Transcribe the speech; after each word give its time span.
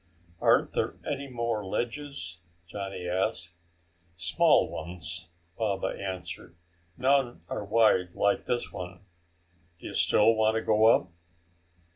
"Aren't 0.39 0.71
there 0.73 0.95
any 1.07 1.27
more 1.29 1.63
ledges?" 1.63 2.39
Johnny 2.67 3.07
asked. 3.07 3.53
"Small 4.15 4.67
ones," 4.67 5.29
Baba 5.59 5.89
answered. 5.89 6.55
"None 6.97 7.43
are 7.49 7.63
wide 7.63 8.15
like 8.15 8.45
this 8.45 8.73
one. 8.73 9.01
Do 9.77 9.85
you 9.85 9.93
still 9.93 10.33
want 10.33 10.55
to 10.55 10.63
go 10.63 10.85
up?" 10.87 11.11